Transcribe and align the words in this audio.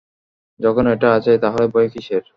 যখন 0.59 0.85
এটা 0.87 1.07
আছেই, 1.13 1.39
তাহলে 1.39 1.65
ভয় 1.67 1.87
কিসের? 1.93 2.23